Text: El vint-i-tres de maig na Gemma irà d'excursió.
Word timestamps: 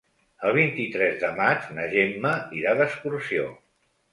El 0.47 0.55
vint-i-tres 0.55 1.19
de 1.25 1.29
maig 1.41 1.67
na 1.81 1.85
Gemma 1.93 2.33
irà 2.63 2.75
d'excursió. 2.81 3.49